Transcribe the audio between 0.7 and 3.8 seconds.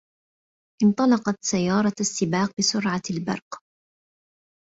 انطلقت سيارة السباق بسرعة البرق.